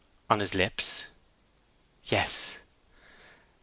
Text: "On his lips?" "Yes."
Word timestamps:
"On 0.31 0.39
his 0.39 0.55
lips?" 0.55 1.05
"Yes." 2.05 2.57